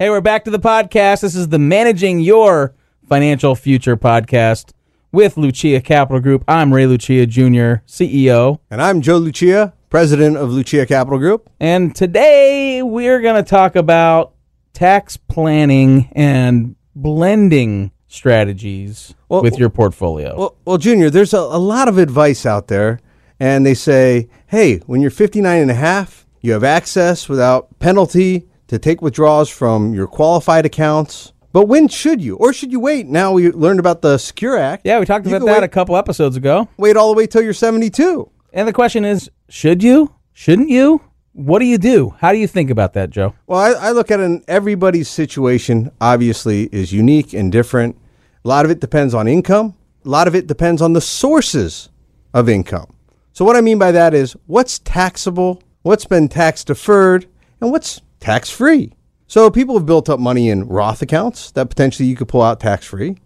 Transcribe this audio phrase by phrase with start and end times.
[0.00, 1.22] Hey, we're back to the podcast.
[1.22, 2.72] This is the Managing Your
[3.08, 4.70] Financial Future podcast
[5.10, 6.44] with Lucia Capital Group.
[6.46, 8.60] I'm Ray Lucia Jr., CEO.
[8.70, 11.50] And I'm Joe Lucia, president of Lucia Capital Group.
[11.58, 14.34] And today we're going to talk about
[14.72, 20.38] tax planning and blending strategies Well, with your portfolio.
[20.38, 23.00] Well, well Junior, there's a, a lot of advice out there,
[23.40, 28.48] and they say, hey, when you're 59 and a half, you have access without penalty
[28.68, 31.32] to take withdrawals from your qualified accounts.
[31.52, 32.36] But when should you?
[32.36, 33.06] Or should you wait?
[33.06, 34.82] Now we learned about the Secure Act.
[34.84, 36.68] yeah, we talked You about can that wait, a couple episodes ago.
[36.76, 38.30] wait all the way till you're 72.
[38.52, 40.14] And the question is should you?
[40.32, 41.00] Shouldn't you?
[41.32, 42.14] What do you do?
[42.18, 43.34] How do you think about that, Joe?
[43.46, 47.96] Well, I, I look at it in everybody's situation, obviously, is unique and different.
[48.44, 51.88] A lot of it depends on income, a lot of it depends on the sources
[52.34, 52.92] of income.
[53.32, 57.26] So, what I mean by that is what's taxable, what's been tax deferred,
[57.60, 58.92] and what's tax free.
[59.26, 62.60] So, people have built up money in Roth accounts that potentially you could pull out
[62.60, 63.18] tax free.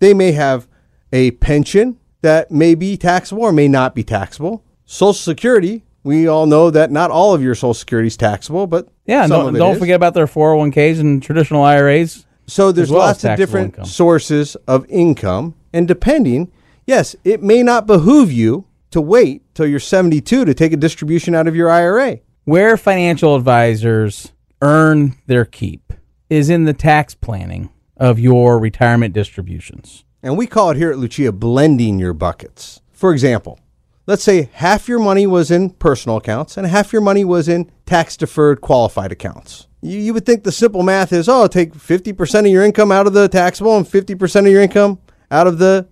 [0.00, 0.68] They may have
[1.12, 4.62] a pension that may be taxable or may not be taxable.
[4.84, 8.88] Social Security, we all know that not all of your Social Security is taxable, but
[9.06, 9.78] Yeah, and some don't, of it don't is.
[9.78, 12.26] forget about their 401ks and traditional IRAs.
[12.46, 13.84] So there's well lots of different income.
[13.86, 16.52] sources of income, and depending,
[16.86, 21.34] yes, it may not behoove you to wait till you're 72 to take a distribution
[21.34, 22.20] out of your IRA.
[22.44, 24.30] Where financial advisors
[24.62, 25.92] earn their keep
[26.28, 30.04] is in the tax planning of your retirement distributions.
[30.22, 32.80] And we call it here at Lucia blending your buckets.
[32.92, 33.60] For example,
[34.06, 37.70] let's say half your money was in personal accounts and half your money was in
[37.84, 39.68] tax deferred qualified accounts.
[39.82, 43.06] You, you would think the simple math is oh, take 50% of your income out
[43.06, 44.98] of the taxable and 50% of your income
[45.30, 45.88] out of the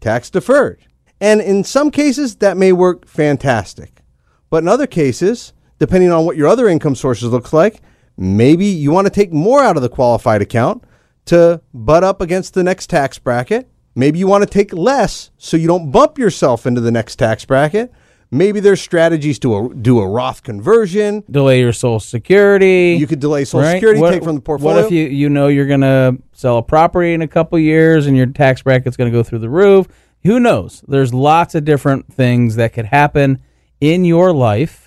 [0.00, 0.80] tax deferred.
[1.20, 4.02] And in some cases, that may work fantastic.
[4.50, 7.80] But in other cases, depending on what your other income sources looks like,
[8.16, 10.84] maybe you want to take more out of the qualified account
[11.26, 13.68] to butt up against the next tax bracket.
[13.94, 17.44] Maybe you want to take less so you don't bump yourself into the next tax
[17.44, 17.92] bracket.
[18.30, 21.22] Maybe there's strategies to a, do a Roth conversion.
[21.30, 22.96] Delay your Social Security.
[22.98, 23.74] You could delay Social right?
[23.74, 24.76] Security, What- take from the portfolio.
[24.76, 28.06] What if you, you know you're going to sell a property in a couple years
[28.06, 29.86] and your tax bracket's going to go through the roof?
[30.24, 30.82] Who knows?
[30.88, 33.40] There's lots of different things that could happen
[33.80, 34.83] in your life.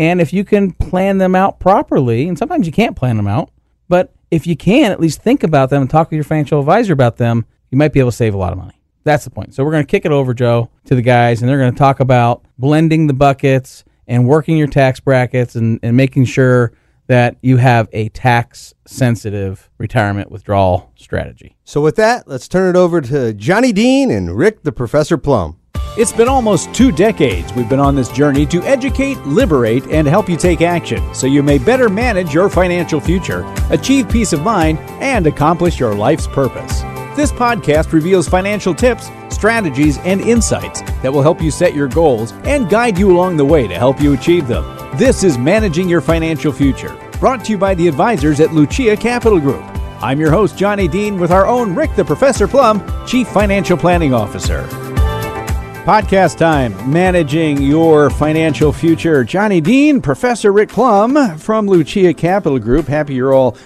[0.00, 3.50] And if you can plan them out properly, and sometimes you can't plan them out,
[3.86, 6.94] but if you can, at least think about them and talk with your financial advisor
[6.94, 8.80] about them, you might be able to save a lot of money.
[9.04, 9.52] That's the point.
[9.52, 11.78] So we're going to kick it over, Joe, to the guys, and they're going to
[11.78, 16.72] talk about blending the buckets and working your tax brackets and, and making sure
[17.08, 21.56] that you have a tax sensitive retirement withdrawal strategy.
[21.64, 25.59] so with that, let's turn it over to Johnny Dean and Rick the Professor Plum.
[25.96, 30.28] It's been almost two decades we've been on this journey to educate, liberate, and help
[30.28, 34.78] you take action so you may better manage your financial future, achieve peace of mind,
[35.00, 36.82] and accomplish your life's purpose.
[37.16, 42.32] This podcast reveals financial tips, strategies, and insights that will help you set your goals
[42.44, 44.64] and guide you along the way to help you achieve them.
[44.96, 49.40] This is Managing Your Financial Future, brought to you by the advisors at Lucia Capital
[49.40, 49.64] Group.
[50.00, 54.14] I'm your host, Johnny Dean, with our own Rick the Professor Plum, Chief Financial Planning
[54.14, 54.68] Officer.
[55.84, 59.24] Podcast time, managing your financial future.
[59.24, 62.86] Johnny Dean, Professor Rick Plum from Lucia Capital Group.
[62.86, 63.56] Happy you're all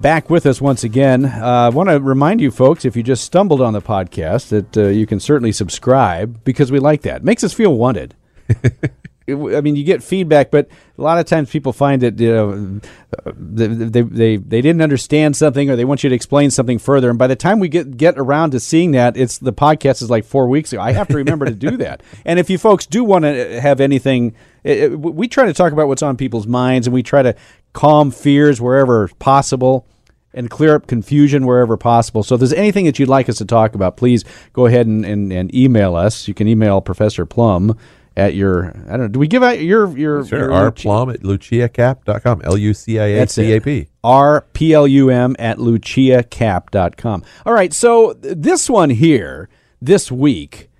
[0.00, 1.26] back with us once again.
[1.26, 4.76] I uh, want to remind you folks, if you just stumbled on the podcast, that
[4.76, 7.22] uh, you can certainly subscribe because we like that.
[7.22, 8.14] makes us feel wanted.
[9.32, 10.68] I mean, you get feedback, but
[10.98, 12.80] a lot of times people find that you know
[13.26, 17.10] they, they they they didn't understand something, or they want you to explain something further.
[17.10, 20.10] And by the time we get get around to seeing that, it's the podcast is
[20.10, 20.82] like four weeks ago.
[20.82, 22.02] I have to remember to do that.
[22.24, 25.52] And if you folks do want to uh, have anything, it, it- we try to
[25.52, 27.34] talk about what's on people's minds, and we try to
[27.72, 29.86] calm fears wherever possible
[30.32, 32.22] and clear up confusion wherever possible.
[32.22, 35.04] So if there's anything that you'd like us to talk about, please go ahead and,
[35.04, 36.28] and, and email us.
[36.28, 37.76] You can email Professor Plum
[38.20, 39.08] at your I don't know.
[39.08, 40.38] Do we give out your your Sure.
[40.38, 42.42] your R Plum at luciacap.com.
[42.44, 43.60] L U C I A C A.
[43.60, 43.88] P.
[44.04, 47.24] R P L U M at luciacap.com.
[47.46, 49.48] All right, so this one here
[49.80, 50.70] this week,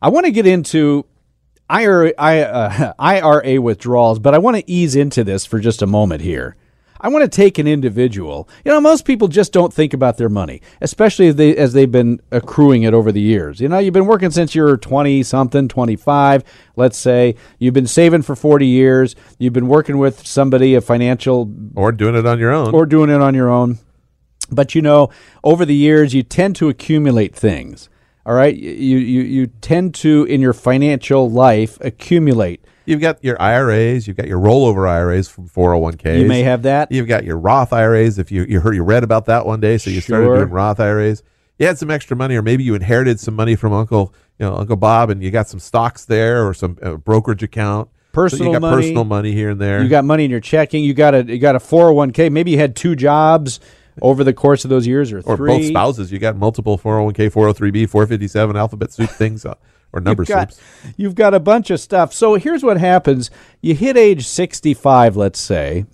[0.00, 1.06] I want to get into
[1.70, 5.86] IRA, I, uh, IRA withdrawals, but I want to ease into this for just a
[5.86, 6.56] moment here.
[7.04, 8.48] I want to take an individual.
[8.64, 11.90] You know, most people just don't think about their money, especially as they as they've
[11.90, 13.60] been accruing it over the years.
[13.60, 16.44] You know, you've been working since you're 20 something, 25,
[16.76, 17.34] let's say.
[17.58, 19.16] You've been saving for 40 years.
[19.38, 22.72] You've been working with somebody, a financial Or doing it on your own.
[22.72, 23.78] or doing it on your own.
[24.50, 25.10] But you know,
[25.42, 27.88] over the years, you tend to accumulate things.
[28.24, 33.40] All right, you you you tend to in your financial life accumulate You've got your
[33.40, 36.20] IRAs, you've got your rollover IRAs from 401ks.
[36.20, 36.90] You may have that.
[36.90, 38.18] You've got your Roth IRAs.
[38.18, 40.80] If you you heard you read about that one day, so you started doing Roth
[40.80, 41.22] IRAs.
[41.58, 44.56] You had some extra money, or maybe you inherited some money from Uncle, you know,
[44.56, 47.88] Uncle Bob, and you got some stocks there or some uh, brokerage account.
[47.88, 48.76] So Personal you got money.
[48.82, 49.82] personal money here and there.
[49.82, 50.82] You got money in your checking.
[50.84, 52.28] You got a you got a four hundred one k.
[52.28, 53.60] Maybe you had two jobs
[54.00, 55.48] over the course of those years, or or three.
[55.48, 56.12] both spouses.
[56.12, 59.46] You got multiple 401k, 403b, 457 alphabet soup things,
[59.92, 60.94] or number You've got, soups.
[60.96, 62.12] you've got a bunch of stuff.
[62.12, 63.30] So here's what happens:
[63.60, 65.84] you hit age sixty five, let's say.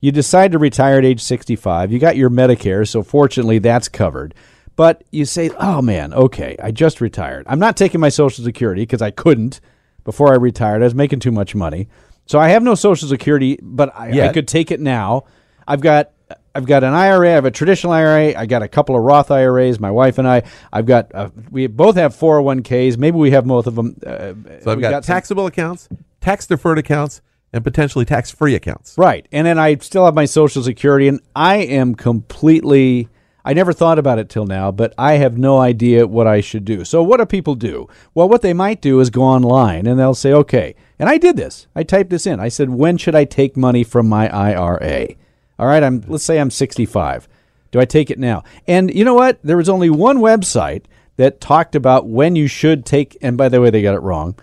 [0.00, 1.92] You decide to retire at age 65.
[1.92, 4.34] You got your Medicare, so fortunately that's covered.
[4.74, 7.44] But you say, oh man, okay, I just retired.
[7.46, 9.60] I'm not taking my Social Security because I couldn't
[10.04, 10.80] before I retired.
[10.80, 11.86] I was making too much money.
[12.24, 15.24] So I have no Social Security, but I, I could take it now.
[15.68, 16.12] I've got.
[16.54, 17.28] I've got an IRA.
[17.30, 18.34] I have a traditional IRA.
[18.38, 19.78] I got a couple of Roth IRAs.
[19.78, 20.42] My wife and I.
[20.72, 21.14] I've got.
[21.14, 22.96] Uh, we both have 401ks.
[22.98, 23.96] Maybe we have both of them.
[24.04, 24.32] Uh,
[24.62, 25.88] So I've got, some- taxable accounts,
[26.20, 27.20] tax deferred accounts,
[27.52, 28.96] and potentially tax free accounts.
[28.98, 29.26] Right.
[29.32, 33.08] And then I still have my Social Security, and I am completely.
[33.44, 36.64] I never thought about it till now, but I have no idea what I should
[36.66, 36.84] do.
[36.84, 37.88] So, what do people do?
[38.14, 41.36] Well, what they might do is go online and they'll say, okay, and I did
[41.36, 41.66] this.
[41.74, 42.38] I typed this in.
[42.38, 45.14] I said, when should I take money from my IRA?
[45.60, 47.28] All right, I'm let's say I'm 65.
[47.70, 48.42] Do I take it now?
[48.66, 49.38] And you know what?
[49.44, 50.84] There was only one website
[51.16, 54.36] that talked about when you should take and by the way they got it wrong.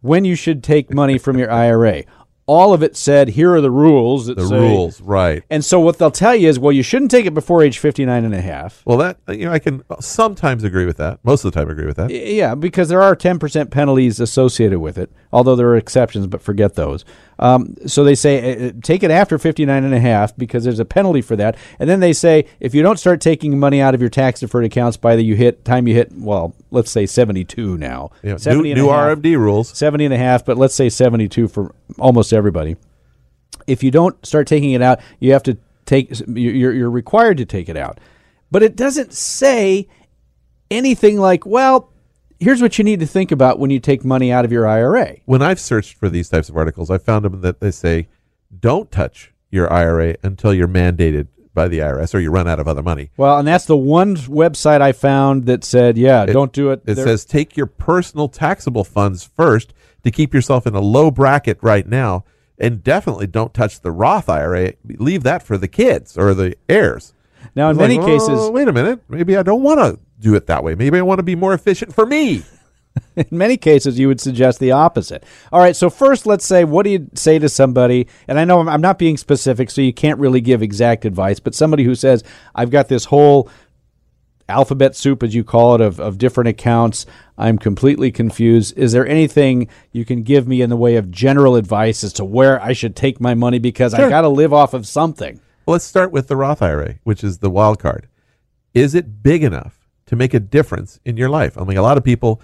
[0.00, 2.04] When you should take money from your IRA.
[2.46, 5.44] All of it said, here are the rules that The say- rules, right.
[5.48, 8.24] And so what they'll tell you is, well, you shouldn't take it before age 59
[8.24, 8.82] and a half.
[8.84, 11.20] Well, that, you know, I can sometimes agree with that.
[11.22, 12.10] Most of the time, agree with that.
[12.10, 16.74] Yeah, because there are 10% penalties associated with it, although there are exceptions, but forget
[16.74, 17.04] those.
[17.42, 20.84] Um, so they say uh, take it after 59 and a half because there's a
[20.84, 21.56] penalty for that.
[21.80, 24.64] And then they say if you don't start taking money out of your tax deferred
[24.64, 28.12] accounts by the you hit time you hit, well, let's say 72 now.
[28.22, 29.18] Know, 70 new new half.
[29.18, 29.76] RMD rules.
[29.76, 32.76] 70 and a half, but let's say 72 for almost everybody.
[33.66, 37.44] If you don't start taking it out, you have to take you're you're required to
[37.44, 37.98] take it out.
[38.52, 39.88] But it doesn't say
[40.70, 41.91] anything like, well,
[42.42, 45.16] here's what you need to think about when you take money out of your IRA.
[45.24, 48.08] When I've searched for these types of articles, I found them that they say,
[48.58, 52.66] don't touch your IRA until you're mandated by the IRS or you run out of
[52.66, 53.10] other money.
[53.16, 56.82] Well, and that's the one website I found that said, yeah, don't do it.
[56.86, 61.58] It says take your personal taxable funds first to keep yourself in a low bracket
[61.60, 62.24] right now,
[62.58, 64.74] and definitely don't touch the Roth IRA.
[64.84, 67.12] Leave that for the kids or the heirs.
[67.54, 69.00] now in many like, cases, "Oh, wait a minute.
[69.08, 70.74] Maybe I don't want to do it that way.
[70.74, 72.42] Maybe I want to be more efficient for me.
[73.16, 76.82] in many cases you would suggest the opposite all right so first let's say what
[76.82, 79.94] do you say to somebody and i know i'm, I'm not being specific so you
[79.94, 82.22] can't really give exact advice but somebody who says
[82.54, 83.48] i've got this whole
[84.46, 87.06] alphabet soup as you call it of, of different accounts
[87.38, 91.56] i'm completely confused is there anything you can give me in the way of general
[91.56, 94.10] advice as to where i should take my money because i Sure.
[94.10, 97.38] got to live off of something Well, let's start with the Roth IRA, which is
[97.38, 98.06] the wild card.
[98.74, 99.78] Is it big enough
[100.12, 101.56] to make a difference in your life?
[101.56, 102.42] I mean, a lot of people,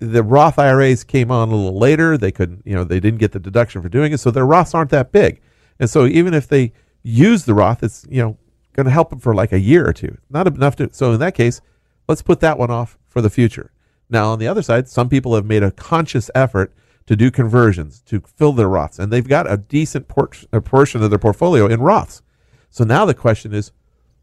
[0.00, 2.18] the Roth IRAs came on a little later.
[2.18, 4.74] They couldn't, you know, they didn't get the deduction for doing it, so their Roths
[4.74, 5.40] aren't that big.
[5.78, 6.72] And so even if they
[7.04, 8.36] use the Roth, it's you know
[8.72, 10.92] going to help them for like a year or two, not enough to.
[10.92, 11.60] So in that case,
[12.08, 13.70] let's put that one off for the future.
[14.10, 16.74] Now on the other side, some people have made a conscious effort
[17.06, 21.00] to do conversions to fill their Roths, and they've got a decent port- a portion
[21.04, 22.22] of their portfolio in Roths.
[22.70, 23.70] So now the question is,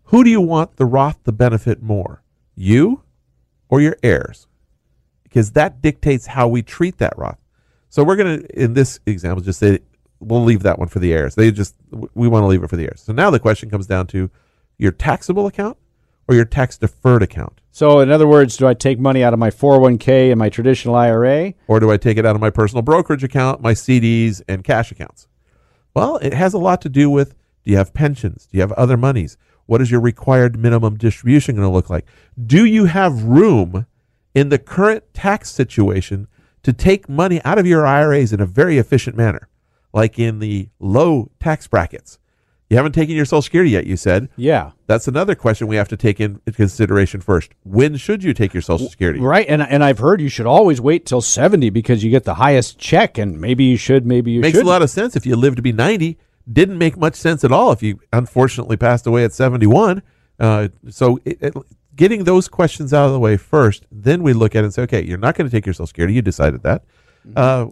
[0.05, 2.21] who do you want the Roth to benefit more,
[2.55, 3.03] you
[3.69, 4.47] or your heirs?
[5.23, 7.39] Because that dictates how we treat that Roth.
[7.89, 9.79] So we're going to, in this example, just say
[10.21, 11.35] we'll leave that one for the heirs.
[11.35, 13.01] They just we want to leave it for the heirs.
[13.01, 14.29] So now the question comes down to
[14.77, 15.77] your taxable account
[16.27, 19.39] or your tax deferred account, so in other words do i take money out of
[19.39, 22.81] my 401k and my traditional ira or do I take it out of my personal
[22.81, 25.27] brokerage account, my CDs, and cash accounts?
[25.93, 28.47] Well, it has a lot to do with do you have pensions?
[28.47, 29.37] Do you have other monies?
[29.65, 32.05] What is your required minimum distribution going to look like?
[32.43, 33.85] Do you have room
[34.33, 36.27] in the current tax situation
[36.63, 39.47] to take money out of your IRAs in a very efficient manner,
[39.93, 42.17] like in the low tax brackets?
[42.69, 44.29] You haven't taken your Social Security yet, you said.
[44.37, 47.51] yeah That's another question we have to take in consideration first.
[47.65, 49.19] When should you take your Social Security?
[49.19, 52.35] Right, and and I've heard you should always wait till seventy because you get the
[52.35, 54.43] highest check, and maybe you should, maybe you should.
[54.43, 54.65] makes should.
[54.65, 56.17] a lot of sense if you live to be 90
[56.51, 60.01] didn't make much sense at all if you unfortunately passed away at 71
[60.39, 61.53] uh, so it, it,
[61.95, 64.81] getting those questions out of the way first then we look at it and say
[64.83, 66.83] okay you're not going to take your social security you decided that.
[67.35, 67.67] Uh,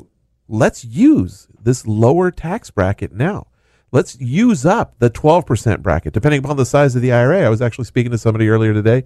[0.47, 3.47] let's use this lower tax bracket now.
[3.91, 6.13] Let's use up the 12% bracket.
[6.13, 9.05] Depending upon the size of the ira i was actually speaking to somebody earlier today.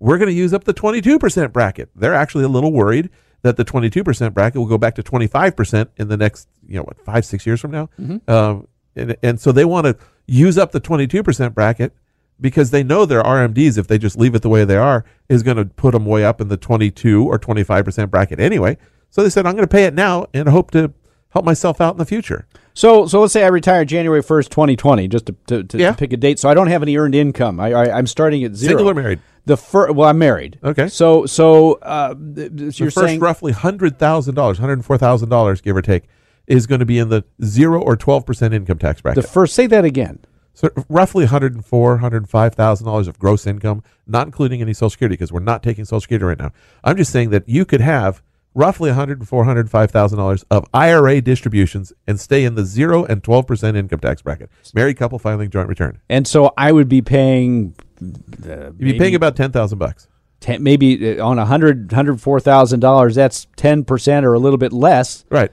[0.00, 1.88] We're going to use up the 22% bracket.
[1.94, 3.10] They're actually a little worried
[3.42, 6.98] that the 22% bracket will go back to 25% in the next, you know, what,
[7.04, 7.88] five, six years from now.
[8.26, 8.66] Um,
[8.96, 9.96] and, and so they want to
[10.26, 11.92] use up the 22% bracket
[12.40, 15.42] because they know their RMDs, if they just leave it the way they are, is
[15.42, 18.76] going to put them way up in the 22 or 25% bracket anyway.
[19.10, 20.92] So they said, I'm going to pay it now and hope to
[21.30, 22.46] help myself out in the future.
[22.74, 25.92] So, so let's say I retire January first, twenty twenty, just to, to, to Yeah.
[25.92, 26.40] pick a date.
[26.40, 27.60] So I don't have any earned income.
[27.60, 28.70] I, I I'm starting at zero.
[28.78, 29.20] Single or married?
[29.46, 30.58] The fir- well, I'm married.
[30.64, 30.88] Okay.
[30.88, 33.94] So, so uh, The you're first saying roughly $100,000,
[34.34, 36.04] $104,000, give or take,
[36.46, 39.22] is going to be in the 0 or 12% income tax bracket.
[39.22, 39.54] the first.
[39.54, 40.18] Say that again.
[40.56, 45.40] So roughly 104, 105,000 dollars of gross income, not including any Social Security, because we're
[45.40, 46.52] not taking Social Security right now.
[46.84, 48.22] I'm just saying that you could have
[48.54, 53.76] roughly 104, 105,000 dollars of IRA distributions and stay in the zero and 12 percent
[53.76, 54.48] income tax bracket.
[54.74, 55.98] Married couple filing joint return.
[56.08, 57.74] And so I would be paying.
[58.00, 60.06] Uh, You'd be paying about 10,000 bucks.
[60.38, 63.16] ten, maybe uh, on a hundred hundred four thousand dollars.
[63.16, 65.50] That's ten percent or a little bit less Right.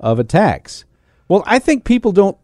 [0.00, 0.84] Of a tax.
[1.28, 2.36] Well, I think people don't.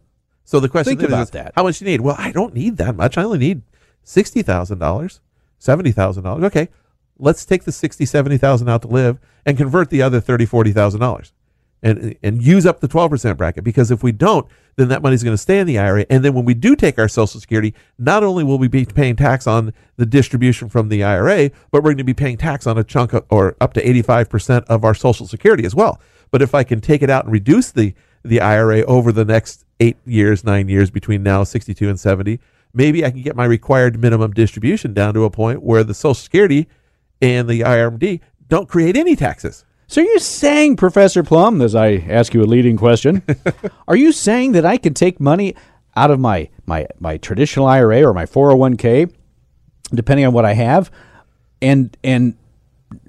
[0.45, 1.53] So the question Think about is, that.
[1.57, 2.03] how much do you need?
[2.03, 3.17] Well, I don't need that much.
[3.17, 3.63] I only need
[4.03, 5.21] sixty thousand dollars,
[5.59, 6.45] seventy thousand dollars.
[6.45, 6.69] Okay,
[7.19, 10.73] let's take the sixty, seventy thousand out to live and convert the other thirty, forty
[10.73, 11.33] thousand dollars,
[11.83, 13.65] and and use up the twelve percent bracket.
[13.65, 14.47] Because if we don't,
[14.77, 16.05] then that money's going to stay in the IRA.
[16.11, 19.17] And then when we do take our Social Security, not only will we be paying
[19.17, 22.77] tax on the distribution from the IRA, but we're going to be paying tax on
[22.77, 25.99] a chunk of, or up to eighty five percent of our Social Security as well.
[26.35, 29.65] But if I can take it out and reduce the the IRA over the next
[29.79, 32.41] eight years, nine years between now 62 and 70,
[32.73, 36.15] maybe I can get my required minimum distribution down to a point where the Social
[36.15, 36.67] Security
[37.23, 39.65] and the IRMD don't create any taxes.
[39.87, 43.23] So you're saying, Professor Plum, as I ask you a leading question,
[43.87, 45.55] are you saying that I can take money
[45.95, 49.15] out of my my my traditional IRA or my 401k,
[49.91, 50.91] depending on what I have,
[51.63, 52.37] and and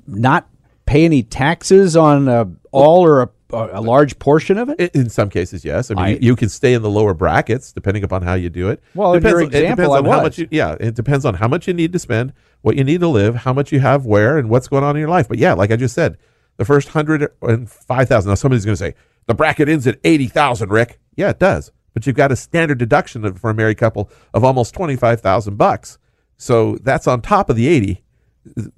[0.06, 0.48] not
[0.86, 4.96] pay any taxes on uh, all or a, a large portion of it?
[4.96, 5.92] In some cases, yes.
[5.92, 8.70] I mean, I- you, can stay in the lower brackets depending upon how you do
[8.70, 8.82] it.
[8.94, 10.38] Well, depends your on- it example, depends I on how much.
[10.38, 13.08] You, yeah, it depends on how much you need to spend, what you need to
[13.08, 15.28] live, how much you have where, and what's going on in your life.
[15.28, 16.18] But yeah, like I just said,
[16.58, 18.30] the first hundred and five thousand.
[18.30, 18.96] Now somebody's going to say
[19.28, 21.00] the bracket ends at eighty thousand, Rick.
[21.16, 21.72] Yeah, it does.
[21.94, 25.22] But you've got a standard deduction of, for a married couple of almost twenty five
[25.22, 25.98] thousand bucks.
[26.38, 28.04] So that's on top of the eighty.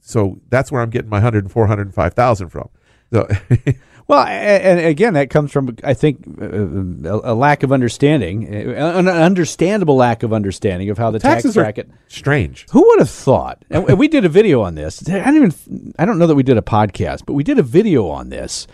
[0.02, 2.70] So that's where I'm getting my hundred and four hundred and five thousand from.
[3.12, 3.28] So
[4.08, 9.10] Well, and again, that comes from I think uh, a, lack of understanding, uh, an
[9.10, 11.90] understandable lack of understanding of how the taxes tax bracket.
[12.08, 12.66] strange.
[12.72, 13.66] Who would have thought?
[13.70, 15.08] And we did a video on this.
[15.10, 15.94] I don't even.
[16.00, 18.66] I don't know that we did a podcast, but we did a video on this.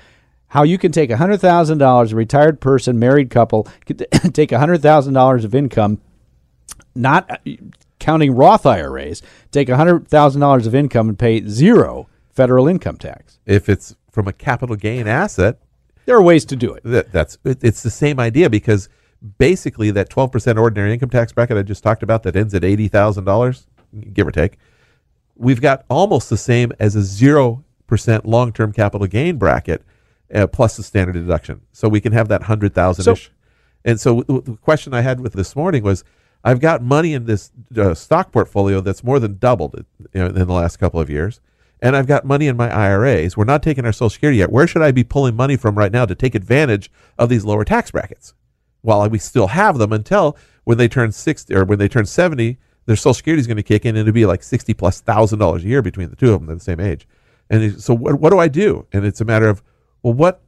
[0.50, 4.84] How you can take hundred thousand dollars, a retired person, married couple, could take hundred
[4.84, 6.00] thousand dollars of income,
[6.94, 7.42] not
[8.04, 13.40] counting Roth IRAs, take hundred thousand dollars of income and pay zero federal income tax.
[13.46, 15.60] If it's from a capital gain asset,
[16.06, 16.84] There are ways to do it.
[16.84, 18.90] that, that's it, it's the same idea because
[19.38, 23.66] basically that 12% ordinary income tax bracket I just talked about that ends at $80,000
[24.14, 24.58] give or take
[25.36, 27.64] we've got almost the same as a 0%
[28.26, 29.82] long-term capital gain bracket
[30.34, 33.30] uh, plus the standard deduction so we can have that 100,000ish
[33.86, 36.04] and so w- w- the question I had with this morning was
[36.44, 40.78] I've got money in this uh, stock portfolio that's more than doubled in the last
[40.78, 41.40] couple of years
[41.84, 43.36] and I've got money in my IRAs.
[43.36, 44.50] We're not taking our Social Security yet.
[44.50, 47.66] Where should I be pulling money from right now to take advantage of these lower
[47.66, 48.34] tax brackets?
[48.82, 52.58] While we still have them until when they turn 60 or when they turn 70,
[52.86, 55.40] their Social Security is going to kick in and it'll be like 60 plus thousand
[55.40, 56.48] dollars a year between the two of them.
[56.48, 57.06] They're the same age.
[57.50, 58.88] And so what, what do I do?
[58.94, 59.62] And it's a matter of,
[60.04, 60.42] well, what,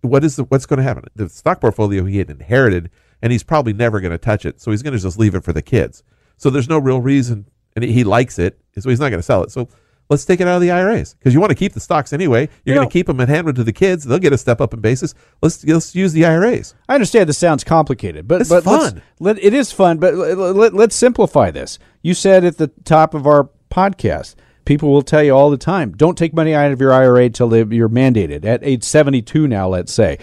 [0.00, 1.04] what is the, what's going to happen?
[1.14, 2.88] The stock portfolio he had inherited
[3.22, 4.60] and he's probably never going to touch it.
[4.60, 6.02] So he's going to just leave it for the kids.
[6.36, 8.58] So there's no real reason and he likes it.
[8.78, 9.50] So he's not going to sell it.
[9.50, 9.68] So
[10.08, 12.48] let's take it out of the IRAs because you want to keep the stocks anyway.
[12.64, 14.04] You're You going to keep them and hand them to the kids.
[14.04, 15.14] They'll get a step up in basis.
[15.42, 16.74] Let's let's use the IRAs.
[16.88, 19.02] I understand this sounds complicated, but It's but fun.
[19.20, 21.78] Let, it is fun, but let, let, let's simplify this.
[22.02, 25.92] You said at the top of our podcast, people will tell you all the time,
[25.96, 29.68] don't take money out of your IRA until they, you're mandated at age 72 now,
[29.68, 30.18] let's say.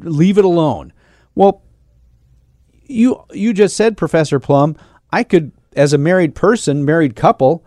[0.00, 0.92] Leave it alone.
[1.34, 1.62] Well,
[2.90, 4.76] you you just said, Professor Plum,
[5.12, 7.64] I could, as a married person, married couple,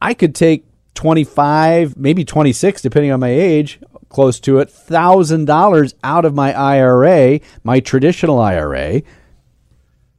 [0.00, 0.64] I could take
[0.94, 6.24] twenty five, maybe twenty six, depending on my age, close to it, thousand dollars out
[6.24, 9.02] of my IRA, my traditional IRA,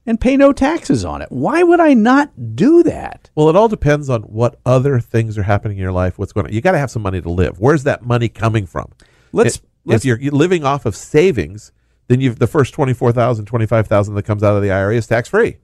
[0.06, 1.32] and pay no taxes on it.
[1.32, 3.30] Why would I not do that?
[3.36, 6.18] Well, it all depends on what other things are happening in your life.
[6.20, 6.54] What's going on?
[6.54, 7.60] You got to have some money to live.
[7.60, 8.92] Where's that money coming from?
[9.32, 11.72] Let's- let's- if you're living off of savings,
[12.08, 15.58] then you've the first 24,000, 25,000 that comes out of the IRA is tax free.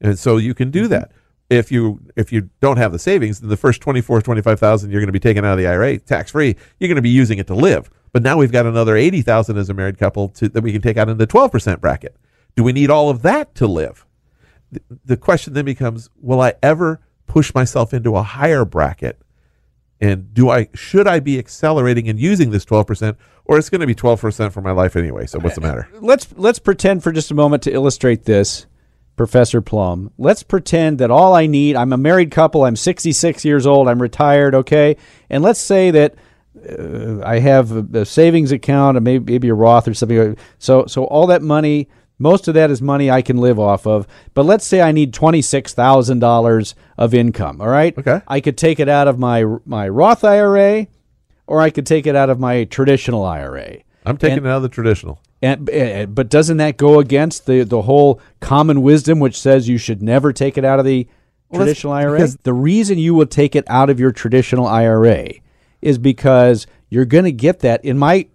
[0.00, 0.72] And so you can Mm-hmm.
[0.72, 1.12] do that.
[1.50, 5.06] if you if you don't have the savings, then the first 24, 25,000 you're going
[5.06, 6.56] to be taking out of the IRA tax free.
[6.78, 7.90] You're going to be using it to live.
[8.12, 10.96] But now we've got another 80,000 as a married couple to, that we can take
[10.96, 12.16] out in the 12% bracket.
[12.56, 14.06] Do we need all of that to live?
[14.72, 19.20] The, the question then becomes, will I ever push myself into a higher bracket?
[20.00, 23.16] And do I should I be accelerating and using this 12%
[23.48, 25.88] or it's going to be 12% for my life anyway, so what's the matter?
[26.00, 28.66] let's let's pretend for just a moment to illustrate this,
[29.16, 30.10] Professor Plum.
[30.18, 34.02] Let's pretend that all I need, I'm a married couple, I'm 66 years old, I'm
[34.02, 34.96] retired, okay?
[35.30, 36.14] And let's say that
[36.68, 40.36] uh, I have a, a savings account, or maybe maybe a Roth or something.
[40.58, 41.88] So so all that money,
[42.18, 44.06] most of that is money I can live off of.
[44.34, 47.60] But let's say I need twenty six thousand dollars of income.
[47.60, 47.96] All right.
[47.96, 48.20] Okay.
[48.26, 50.86] I could take it out of my my Roth IRA,
[51.46, 53.78] or I could take it out of my traditional IRA.
[54.04, 55.20] I'm taking it out of the traditional.
[55.42, 59.78] And, uh, but doesn't that go against the, the whole common wisdom which says you
[59.78, 61.06] should never take it out of the
[61.50, 62.12] Well, traditional IRA?
[62.18, 65.28] because- The reason you will take it out of your traditional IRA
[65.82, 67.84] is because you're going to get that.
[67.84, 68.26] In my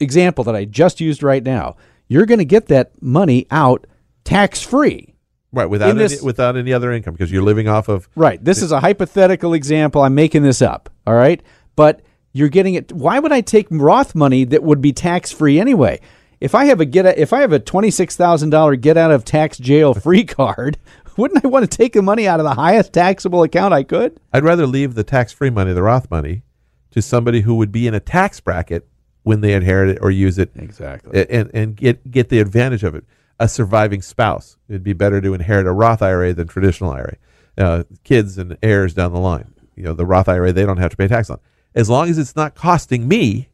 [0.00, 1.76] example that I just used right now,
[2.08, 3.86] you're going to get that money out
[4.24, 5.14] tax free.
[5.52, 8.42] Right, without In any, this- without any other income because you're living off of Right.
[8.42, 10.02] This is a hypothetical example.
[10.02, 10.88] I'm making this up.
[11.06, 11.42] All right.
[11.76, 12.00] But
[12.36, 12.92] you're getting it.
[12.92, 16.00] Why would I take Roth money that would be tax free anyway?
[16.40, 19.10] If I have a get, if I have a twenty six thousand dollar get out
[19.10, 20.76] of tax jail free card,
[21.16, 24.20] wouldn't I want to take the money out of the highest taxable account I could?
[24.32, 26.42] I'd rather leave the tax-free money, the Roth money,
[26.90, 28.86] to somebody who would be in a tax bracket
[29.22, 31.26] when they inherit it or use it, Exactly.
[31.30, 33.04] and and get get the advantage of it.
[33.40, 37.16] A surviving spouse, it'd be better to inherit a Roth IRA than traditional IRA.
[37.58, 40.90] Uh, kids and heirs down the line, you know, the Roth IRA they don't have
[40.90, 41.38] to pay tax on,
[41.76, 43.48] as long as it's not costing me.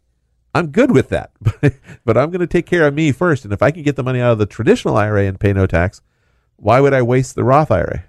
[0.54, 1.30] I'm good with that,
[2.04, 3.44] but I'm going to take care of me first.
[3.44, 5.66] And if I can get the money out of the traditional IRA and pay no
[5.66, 6.02] tax,
[6.56, 8.04] why would I waste the Roth IRA?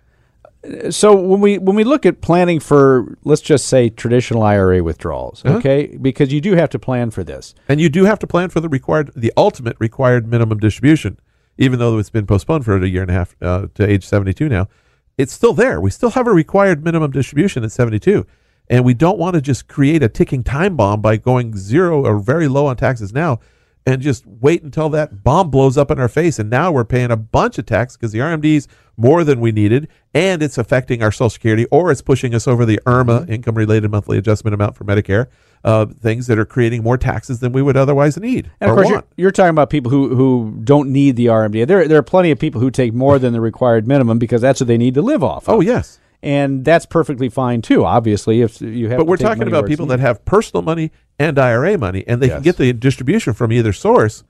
[0.91, 5.43] so when we when we look at planning for let's just say traditional IRA withdrawals,
[5.43, 5.58] Uh-huh.
[5.58, 7.53] okay, because you do have to plan for this.
[7.67, 11.20] And you do have to plan for the required, the ultimate required minimum distribution,
[11.58, 14.48] even though it's been postponed for a year and a half uh, to age 72
[14.48, 14.70] now.
[15.17, 15.82] It's still there.
[15.82, 18.25] We still have a required minimum distribution at 72.
[18.70, 22.19] And we don't want to just create a ticking time bomb by going zero or
[22.19, 23.39] very low on taxes now
[23.86, 26.39] and just wait until that bomb blows up in our face.
[26.39, 29.89] And now we're paying a bunch of tax because the RMD's more than we needed
[30.13, 33.89] and it's affecting our Social Security or it's pushing us over the IRMAA, income related
[33.91, 35.28] monthly adjustment amount for Medicare,
[35.63, 38.52] uh, things that are creating more taxes than we would otherwise need.
[38.62, 41.65] And of course, you're, you're talking about people who, who don't need the RMD.
[41.65, 44.62] There, there are plenty of people who take more than the required minimum because that's
[44.62, 45.49] what they need to live off.
[45.49, 45.56] Of.
[45.56, 45.99] Oh, yes.
[46.23, 47.83] And that's perfectly fine too.
[47.83, 51.77] Obviously, if you have, But we're talking about people that have personal money and IRA
[51.77, 54.23] money, and they can get the distribution from either source.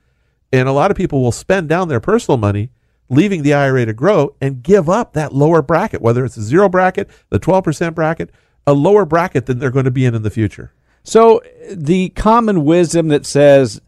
[0.51, 2.69] And a lot of people will spend down their personal money,
[3.09, 6.67] leaving the IRA to grow, and give up that lower bracket, whether it's a zero
[6.67, 8.29] bracket, the 12% bracket,
[8.67, 10.73] a lower bracket than they're going to be in in the future.
[11.03, 13.81] So the common wisdom that says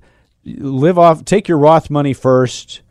[0.44, 2.82] live off, take your Roth money first.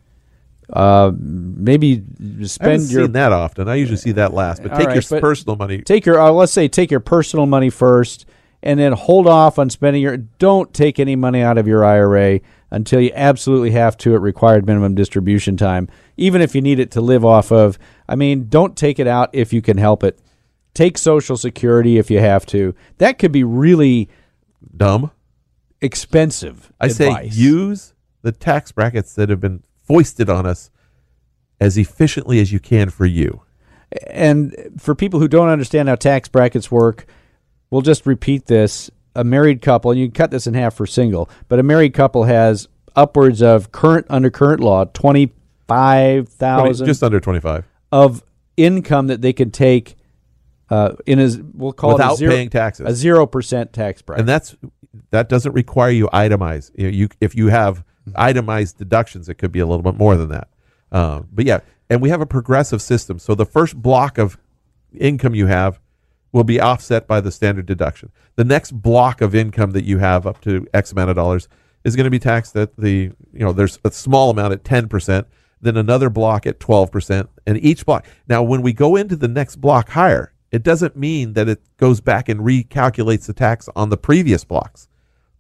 [0.72, 3.68] Uh, maybe I haven't spend your seen that often.
[3.68, 5.82] I usually see that last, but take right, your but- personal money.
[5.82, 8.24] take your uh, let's say take your personal money first
[8.62, 12.40] and then hold off on spending your don't take any money out of your IRA
[12.70, 16.90] until you absolutely have to at required minimum distribution time even if you need it
[16.90, 20.18] to live off of I mean don't take it out if you can help it
[20.72, 24.08] take social security if you have to that could be really
[24.74, 25.10] Dumb.
[25.82, 27.34] expensive I advice.
[27.34, 30.70] say use the tax brackets that have been foisted on us
[31.60, 33.42] as efficiently as you can for you.
[34.10, 37.06] and for people who don't understand how tax brackets work,
[37.70, 38.90] we'll just repeat this.
[39.16, 41.94] A married couple, and you can cut this in half for single, but a married
[41.94, 42.66] couple has
[42.96, 45.32] upwards of current under current law twenty
[45.68, 47.64] five thousand Just under 25.
[47.92, 48.24] of
[48.56, 49.94] income that they could take
[50.68, 52.86] uh, in a we'll call it Without a zero, paying taxes.
[52.88, 54.20] a zero percent tax bracket.
[54.22, 54.56] and that's
[55.10, 56.72] that doesn't require you itemize.
[56.74, 60.16] You, know, you if you have itemized deductions, it could be a little bit more
[60.16, 60.48] than that.
[60.92, 63.18] Um, but yeah, and we have a progressive system.
[63.18, 64.38] So the first block of
[64.98, 65.80] income you have
[66.32, 68.10] will be offset by the standard deduction.
[68.36, 71.48] The next block of income that you have up to X amount of dollars
[71.84, 74.88] is going to be taxed at the you know there's a small amount at ten
[74.88, 75.26] percent,
[75.60, 78.06] then another block at twelve percent, and each block.
[78.26, 82.00] Now, when we go into the next block higher, it doesn't mean that it goes
[82.00, 84.88] back and recalculates the tax on the previous blocks.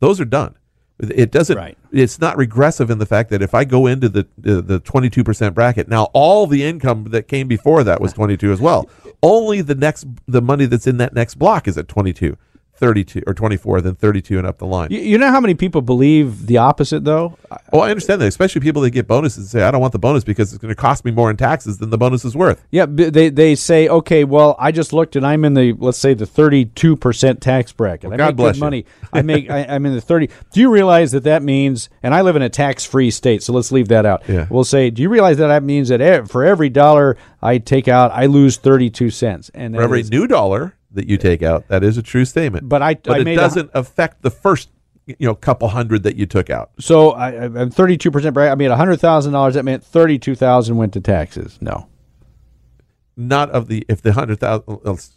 [0.00, 0.56] Those are done.
[1.00, 1.56] It doesn't.
[1.56, 1.76] Right.
[1.90, 5.24] It's not regressive in the fact that if I go into the the twenty two
[5.24, 8.88] percent bracket now, all the income that came before that was twenty two as well.
[9.22, 12.36] Only the next the money that's in that next block is at twenty two.
[12.76, 14.90] 32 or 24, then 32 and up the line.
[14.90, 17.36] You, you know how many people believe the opposite, though?
[17.72, 19.98] Oh, I understand that, especially people that get bonuses and say, I don't want the
[19.98, 22.64] bonus because it's going to cost me more in taxes than the bonus is worth.
[22.70, 26.14] Yeah, they they say, okay, well, I just looked and I'm in the let's say
[26.14, 28.12] the 32 percent tax bracket.
[28.12, 28.64] I God make bless good you.
[28.64, 28.86] money.
[29.12, 30.28] I make I, I'm in the 30.
[30.52, 31.88] Do you realize that that means?
[32.02, 34.22] And I live in a tax-free state, so let's leave that out.
[34.28, 34.46] Yeah.
[34.50, 38.10] We'll say, do you realize that that means that for every dollar I take out,
[38.12, 41.84] I lose 32 cents, and For every is- new dollar that you take out, that
[41.84, 42.68] is a true statement.
[42.68, 44.70] But I- but I it doesn't affect the first
[45.06, 46.70] you know couple hundred that you took out.
[46.80, 48.52] so I, I'm 32 percent bracket.
[48.52, 49.54] I made hundred thousand dollars.
[49.54, 51.58] That meant 32 thousand went to taxes.
[51.60, 51.88] No.
[53.16, 55.10] Not of the if the hundred thousand.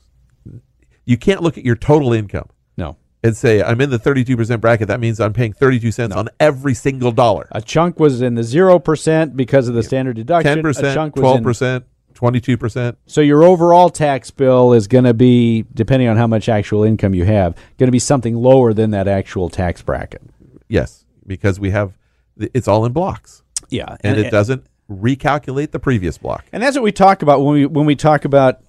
[1.05, 2.97] You can't look at your total income No.
[3.23, 4.89] and say I'm in the 32 percent bracket.
[4.89, 7.47] That means I'm paying 32 cents on every single dollar.
[7.51, 10.61] A chunk was in the zero percent because of the standard deduction.
[10.61, 11.85] 10%, chunk 12 in- percent,
[12.17, 12.97] 22 percent.
[13.05, 17.13] So your overall tax bill is going to be, depending on how much actual income
[17.13, 20.23] you have, going to be something lower than that actual tax bracket.
[20.67, 21.95] Yes, because we have
[22.39, 26.43] it's all in blocks, Yeah, and, it doesn't recalculate the previous block.
[26.51, 28.61] And that's what we talk about when we when we talk about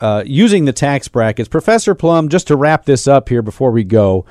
[0.00, 1.48] uh, using the tax brackets.
[1.48, 4.24] Professor Plum, just to wrap this up here before we go,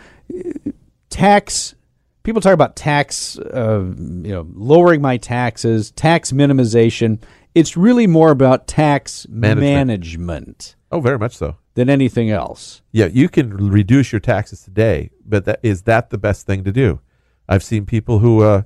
[1.12, 1.76] tax.
[2.24, 7.22] People talk about tax, uh, you know, lowering my taxes, tax minimization.
[7.58, 9.62] It's really more about tax Management.
[9.88, 11.56] management Oh, very much so.
[11.74, 12.82] than anything else.
[12.92, 16.72] Yeah, you can reduce your taxes today, but that is that the best thing to
[16.72, 17.02] do?
[17.50, 18.62] I've seen people who uh,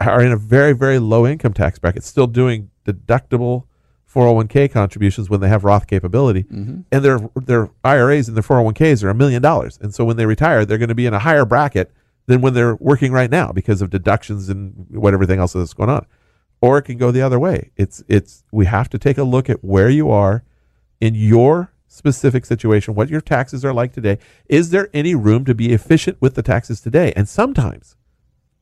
[0.00, 3.64] are in a very very low income tax bracket still doing deductible
[4.12, 9.10] 401k contributions when they have Roth capability, and their their IRAs and their 401ks are
[9.10, 11.44] a million dollars, and so when they retire, they're going to be in a higher
[11.44, 11.90] bracket
[12.26, 15.90] than when they're working right now because of deductions and what everything else that's going
[15.90, 16.06] on.
[16.64, 17.70] Or it can go the other way.
[17.76, 20.44] It's it's we have to take a look at where you are
[21.00, 24.18] in your specific situation, what your taxes are like today.
[24.48, 27.12] Is there any room to be efficient with the taxes today?
[27.16, 27.96] And sometimes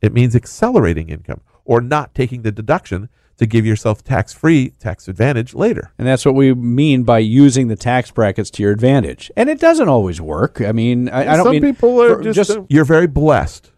[0.00, 5.08] it means accelerating income or not taking the deduction to give yourself tax free tax
[5.08, 5.92] advantage later.
[5.98, 9.30] And that's what we mean by using the tax brackets to your advantage.
[9.36, 10.60] And it doesn't always work.
[10.60, 13.70] I mean, I, I don't Some mean people are for- just, you're very blessed.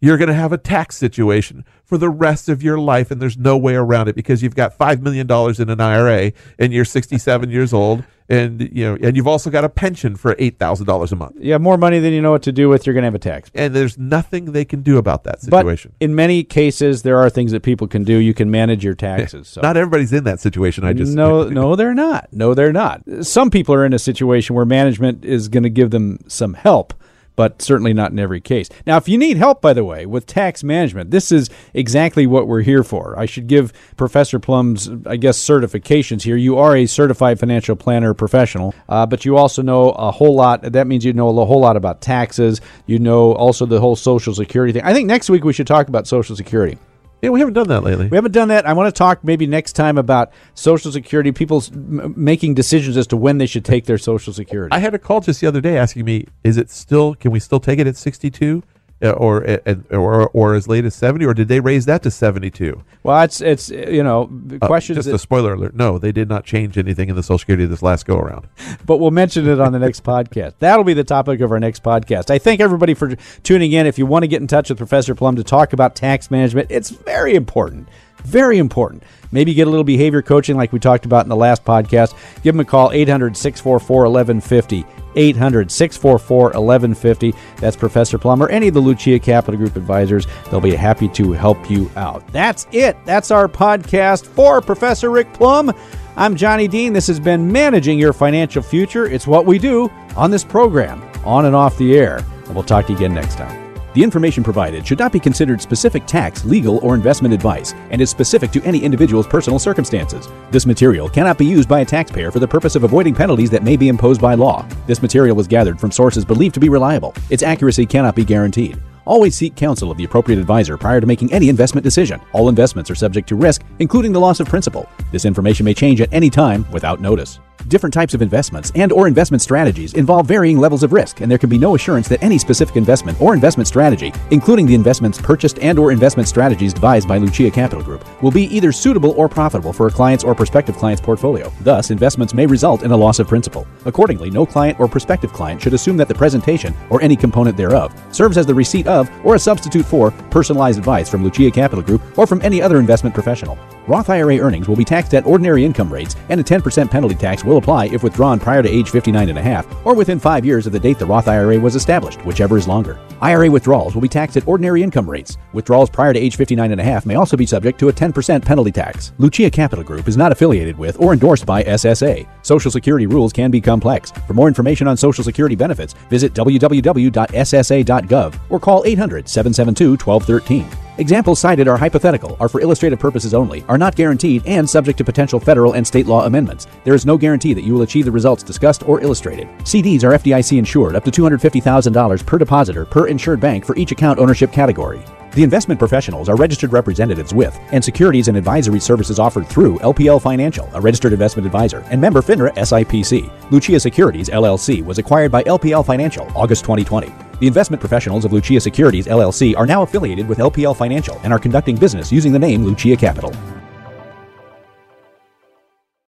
[0.00, 3.36] You're going to have a tax situation for the rest of your life, and there's
[3.36, 6.86] no way around it because you've got five million dollars in an IRA, and you're
[6.86, 10.86] 67 years old, and you know, and you've also got a pension for eight thousand
[10.86, 11.36] dollars a month.
[11.38, 12.86] you have more money than you know what to do with.
[12.86, 13.50] You're going to have a tax.
[13.54, 15.92] and there's nothing they can do about that But situation.
[16.00, 18.16] in many cases, there are things that people can do.
[18.16, 19.48] You can manage your taxes.
[19.48, 19.60] So.
[19.60, 20.84] Not everybody's in that situation.
[20.84, 22.32] I just no, no, they're not.
[22.32, 23.02] No, they're not.
[23.20, 26.94] Some people are in a situation where management is going to give them some help,
[27.36, 28.68] but certainly not in every case.
[28.86, 32.46] Now, if you need help, by the way, with tax management, this is exactly what
[32.46, 33.18] we're here for.
[33.18, 36.36] I should give Professor Plum's, I guess, certifications here.
[36.36, 40.62] You are a certified financial planner professional, uh, but you also know a whole lot.
[40.62, 42.60] That means you know a whole lot about taxes.
[42.86, 44.82] You know also the whole Social Security thing.
[44.84, 46.78] I think next week we should talk about Social Security.
[47.22, 48.08] Yeah, we haven't done that lately.
[48.08, 48.66] We haven't done that.
[48.66, 53.06] I want to talk maybe next time about Social Security, people m- making decisions as
[53.06, 54.72] to when they should take their Social Security.
[54.74, 57.14] I had a call just the other day asking me, "Is it still?
[57.14, 58.71] Can we still take it at 62, uh,
[59.10, 59.44] or
[59.90, 63.40] or or as late as 70, or did they raise that to 72?" well, it's
[63.40, 65.74] it's uh, you know the Uh, questions, just that- a spoiler alert.
[65.74, 68.46] No, they did not change anything in the Social Security this last go around.
[68.86, 70.54] but we'll mention it on the next podcast.
[70.60, 72.30] That'll be the topic of our next podcast.
[72.30, 73.86] I thank everybody for tuning in.
[73.86, 76.68] If you want to get in touch with Professor Plum to talk about tax management,
[76.70, 77.88] it's very important.
[78.24, 79.02] Very important.
[79.30, 82.14] Maybe get a little behavior coaching like we talked about in the last podcast.
[82.42, 84.84] Give them a call 800 644 1150.
[85.14, 87.34] 800 644 1150.
[87.56, 90.26] That's Professor Plum or any of the Lucia Capital Group advisors.
[90.50, 92.26] They'll be happy to help you out.
[92.28, 92.96] That's it.
[93.04, 95.72] That's our podcast for Professor Rick Plum.
[96.16, 96.92] I'm Johnny Dean.
[96.92, 99.06] This has been Managing Your Financial Future.
[99.06, 102.18] It's what we do on this program, on and off the air.
[102.44, 103.71] And we'll talk to you again next time.
[103.94, 108.08] The information provided should not be considered specific tax, legal, or investment advice and is
[108.08, 110.28] specific to any individual's personal circumstances.
[110.50, 113.62] This material cannot be used by a taxpayer for the purpose of avoiding penalties that
[113.62, 114.66] may be imposed by law.
[114.86, 117.14] This material was gathered from sources believed to be reliable.
[117.28, 118.80] Its accuracy cannot be guaranteed.
[119.04, 122.20] Always seek counsel of the appropriate advisor prior to making any investment decision.
[122.32, 124.88] All investments are subject to risk, including the loss of principal.
[125.10, 127.40] This information may change at any time without notice.
[127.72, 131.38] Different types of investments and or investment strategies involve varying levels of risk, and there
[131.38, 135.58] can be no assurance that any specific investment or investment strategy, including the investments purchased
[135.58, 139.72] and or investment strategies devised by Lucia Capital Group, will be either suitable or profitable
[139.72, 141.50] for a client's or prospective client's portfolio.
[141.62, 143.66] Thus, investments may result in a loss of principal.
[143.86, 147.98] Accordingly, no client or prospective client should assume that the presentation or any component thereof
[148.14, 152.02] serves as the receipt of or a substitute for personalized advice from Lucia Capital Group
[152.18, 153.58] or from any other investment professional.
[153.88, 157.44] Roth IRA earnings will be taxed at ordinary income rates, and a 10% penalty tax
[157.44, 160.66] will apply if withdrawn prior to age 59 and a half or within five years
[160.66, 163.00] of the date the Roth IRA was established, whichever is longer.
[163.20, 165.36] IRA withdrawals will be taxed at ordinary income rates.
[165.52, 168.44] Withdrawals prior to age 59 and a half may also be subject to a 10%
[168.44, 169.12] penalty tax.
[169.18, 172.28] Lucia Capital Group is not affiliated with or endorsed by SSA.
[172.42, 174.12] Social Security rules can be complex.
[174.26, 180.81] For more information on Social Security benefits, visit www.ssa.gov or call 800 772 1213.
[180.98, 185.04] Examples cited are hypothetical, are for illustrative purposes only, are not guaranteed, and subject to
[185.04, 186.66] potential federal and state law amendments.
[186.84, 189.48] There is no guarantee that you will achieve the results discussed or illustrated.
[189.60, 194.18] CDs are FDIC insured up to $250,000 per depositor per insured bank for each account
[194.18, 195.02] ownership category.
[195.32, 200.20] The investment professionals are registered representatives with and securities and advisory services offered through LPL
[200.20, 203.50] Financial, a registered investment advisor, and member FINRA SIPC.
[203.50, 207.31] Lucia Securities LLC was acquired by LPL Financial August 2020.
[207.42, 211.40] The investment professionals of Lucia Securities LLC are now affiliated with LPL Financial and are
[211.40, 213.34] conducting business using the name Lucia Capital.